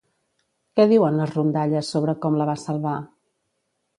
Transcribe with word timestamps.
Què 0.79 0.85
diuen 0.91 1.19
les 1.19 1.33
rondalles 1.35 1.91
sobre 1.95 2.17
com 2.23 2.39
la 2.41 2.47
va 2.51 2.57
salvar? 2.63 2.97